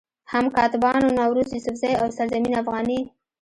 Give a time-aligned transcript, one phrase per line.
[0.31, 2.99] هم کاتبانو نوروز يوسفزئ، او سرزمين افغاني